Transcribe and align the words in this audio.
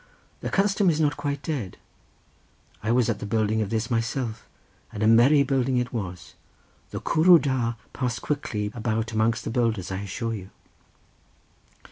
The 0.39 0.49
custom 0.49 0.89
is 0.89 0.99
not 0.99 1.15
quite 1.15 1.43
dead. 1.43 1.77
I 2.81 2.91
was 2.91 3.07
at 3.07 3.19
the 3.19 3.25
building 3.27 3.61
of 3.61 3.69
this 3.69 3.91
myself, 3.91 4.49
and 4.91 5.03
a 5.03 5.07
merry 5.07 5.43
building 5.43 5.77
it 5.77 5.93
was. 5.93 6.33
The 6.89 6.99
cwrw 6.99 7.39
da 7.39 7.75
passed 7.93 8.23
quickly 8.23 8.71
about 8.73 9.11
among 9.11 9.35
the 9.43 9.51
builders, 9.51 9.91
I 9.91 9.99
assure 9.99 10.33
you." 10.33 10.49